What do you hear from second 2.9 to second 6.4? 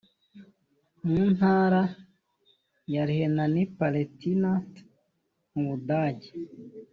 ya Rhenanie Palatinat mu Budage